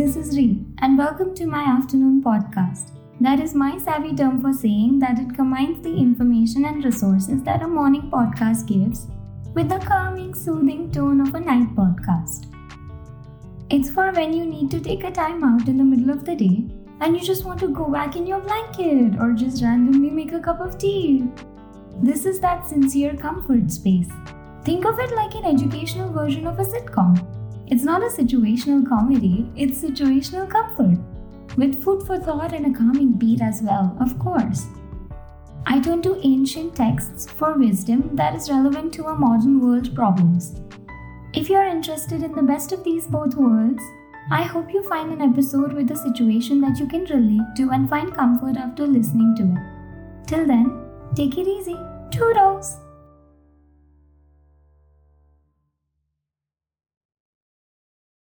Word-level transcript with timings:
this 0.00 0.14
is 0.16 0.36
Ree, 0.36 0.64
and 0.78 0.96
welcome 0.96 1.34
to 1.34 1.44
my 1.44 1.62
afternoon 1.62 2.22
podcast. 2.22 2.92
That 3.20 3.40
is 3.40 3.54
my 3.54 3.78
savvy 3.78 4.14
term 4.14 4.40
for 4.40 4.52
saying 4.52 5.00
that 5.00 5.18
it 5.18 5.34
combines 5.34 5.82
the 5.82 5.94
information 5.94 6.64
and 6.64 6.84
resources 6.84 7.42
that 7.42 7.62
a 7.62 7.66
morning 7.66 8.10
podcast 8.10 8.66
gives 8.66 9.08
with 9.54 9.68
the 9.68 9.78
calming, 9.78 10.34
soothing 10.34 10.90
tone 10.92 11.20
of 11.20 11.34
a 11.34 11.40
night 11.40 11.74
podcast. 11.74 12.46
It's 13.70 13.90
for 13.90 14.12
when 14.12 14.32
you 14.32 14.46
need 14.46 14.70
to 14.70 14.80
take 14.80 15.02
a 15.02 15.10
time 15.10 15.42
out 15.42 15.68
in 15.68 15.76
the 15.76 15.84
middle 15.84 16.10
of 16.10 16.24
the 16.24 16.36
day 16.36 16.64
and 17.00 17.16
you 17.16 17.22
just 17.22 17.44
want 17.44 17.58
to 17.60 17.68
go 17.68 17.90
back 17.90 18.14
in 18.14 18.26
your 18.26 18.40
blanket 18.40 19.20
or 19.20 19.32
just 19.32 19.62
randomly 19.62 20.10
make 20.10 20.32
a 20.32 20.40
cup 20.40 20.60
of 20.60 20.78
tea. 20.78 21.24
This 22.02 22.24
is 22.24 22.40
that 22.40 22.66
sincere 22.66 23.16
comfort 23.16 23.70
space. 23.70 24.08
Think 24.64 24.86
of 24.86 24.98
it 25.00 25.14
like 25.14 25.34
an 25.34 25.44
educational 25.44 26.12
version 26.12 26.46
of 26.46 26.58
a 26.58 26.64
sitcom. 26.64 27.39
It's 27.70 27.84
not 27.84 28.02
a 28.02 28.06
situational 28.06 28.88
comedy, 28.88 29.48
it's 29.54 29.80
situational 29.80 30.50
comfort. 30.50 30.98
With 31.56 31.82
food 31.82 32.04
for 32.04 32.18
thought 32.18 32.52
and 32.52 32.66
a 32.66 32.76
calming 32.76 33.12
beat 33.12 33.40
as 33.40 33.62
well, 33.62 33.96
of 34.00 34.18
course. 34.18 34.66
I 35.66 35.78
turn 35.78 36.02
to 36.02 36.20
ancient 36.24 36.74
texts 36.74 37.30
for 37.30 37.56
wisdom 37.56 38.16
that 38.16 38.34
is 38.34 38.50
relevant 38.50 38.92
to 38.94 39.04
our 39.06 39.16
modern 39.16 39.60
world 39.60 39.94
problems. 39.94 40.60
If 41.32 41.48
you 41.48 41.54
are 41.56 41.68
interested 41.68 42.24
in 42.24 42.32
the 42.32 42.42
best 42.42 42.72
of 42.72 42.82
these 42.82 43.06
both 43.06 43.36
worlds, 43.36 43.82
I 44.32 44.42
hope 44.42 44.72
you 44.72 44.82
find 44.88 45.12
an 45.12 45.22
episode 45.22 45.72
with 45.72 45.92
a 45.92 45.96
situation 45.96 46.60
that 46.62 46.80
you 46.80 46.88
can 46.88 47.04
relate 47.04 47.54
to 47.58 47.70
and 47.70 47.88
find 47.88 48.12
comfort 48.12 48.56
after 48.56 48.84
listening 48.84 49.36
to 49.36 49.44
it. 49.44 50.26
Till 50.26 50.44
then, 50.44 50.90
take 51.14 51.38
it 51.38 51.46
easy. 51.46 51.76
Toodles! 52.10 52.78